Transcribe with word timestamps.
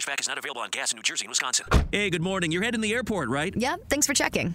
Cashback 0.00 0.20
is 0.20 0.28
not 0.28 0.38
available 0.38 0.62
on 0.62 0.70
gas 0.70 0.92
in 0.92 0.96
New 0.96 1.02
Jersey 1.02 1.26
and 1.26 1.30
Wisconsin. 1.30 1.66
Hey, 1.92 2.08
good 2.08 2.22
morning. 2.22 2.50
You're 2.50 2.62
heading 2.62 2.80
the 2.80 2.94
airport, 2.94 3.28
right? 3.28 3.54
Yep, 3.54 3.90
thanks 3.90 4.06
for 4.06 4.14
checking. 4.14 4.54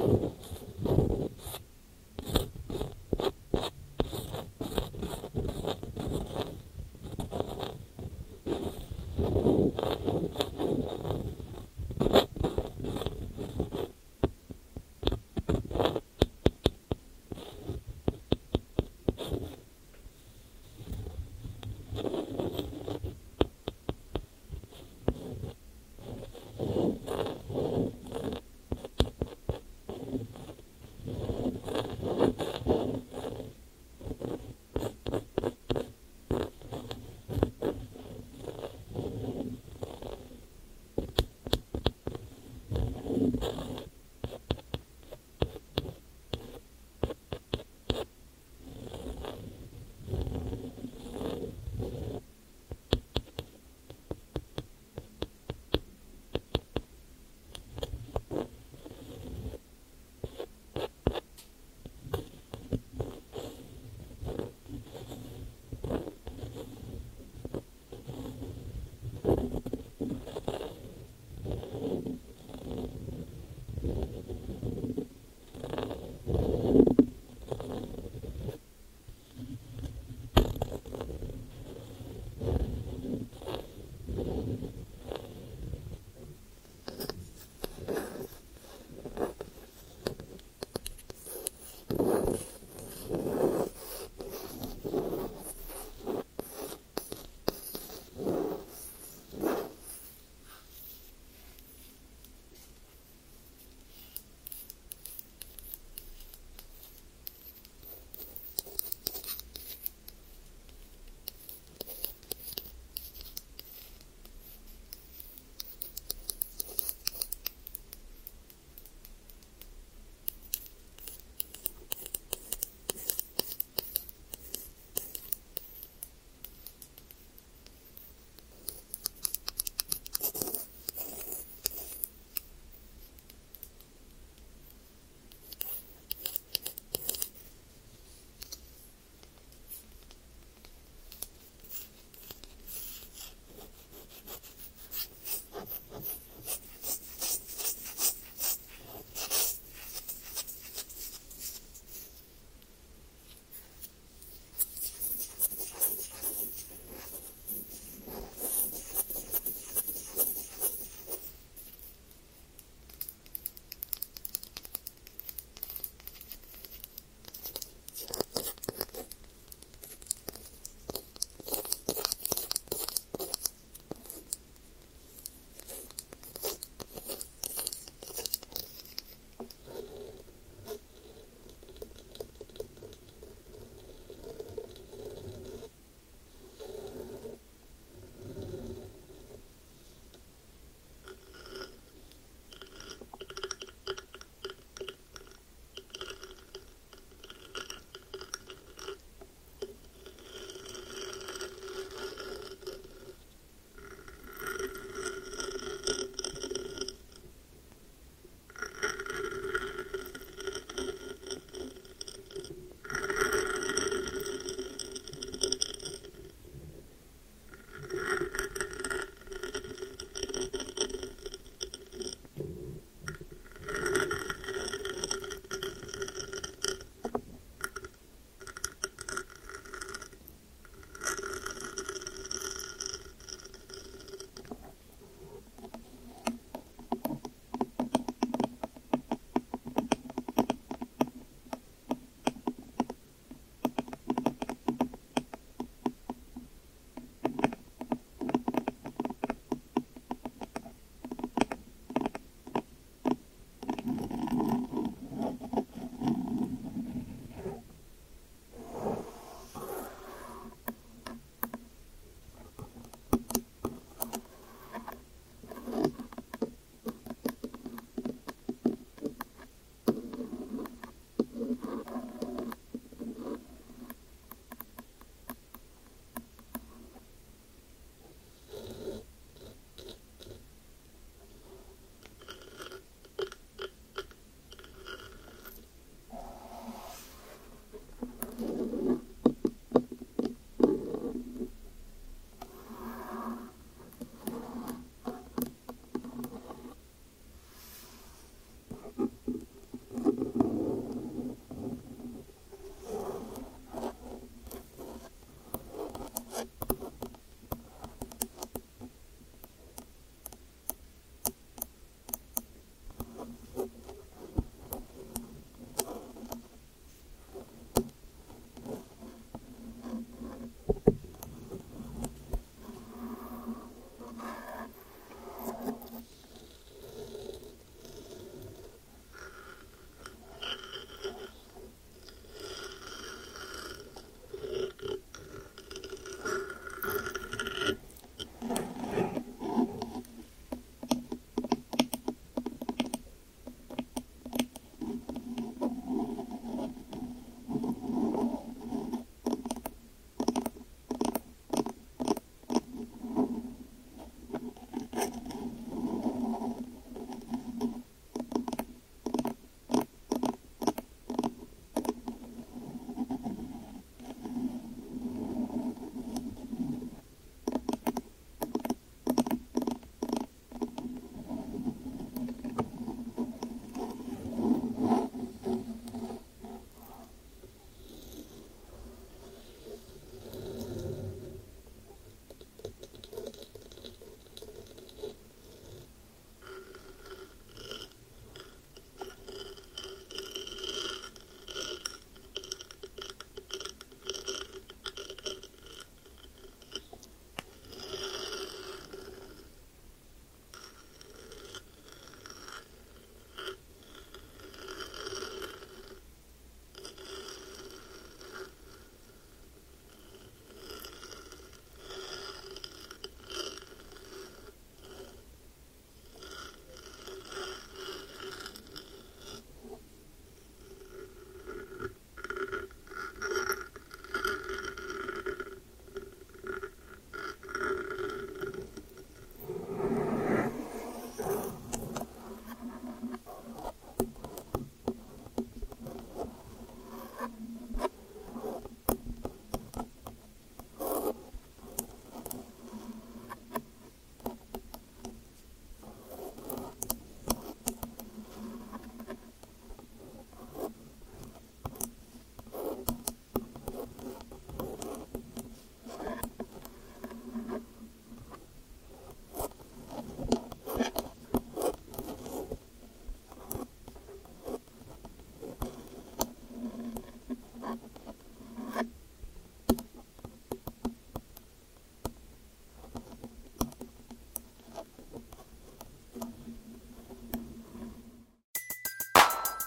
you 0.00 0.39